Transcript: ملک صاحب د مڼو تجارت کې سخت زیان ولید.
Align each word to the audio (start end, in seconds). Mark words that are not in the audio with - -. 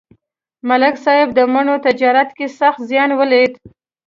ملک 0.67 0.95
صاحب 1.05 1.29
د 1.33 1.39
مڼو 1.53 1.75
تجارت 1.87 2.29
کې 2.37 2.47
سخت 2.59 2.79
زیان 2.89 3.09
ولید. 3.19 3.53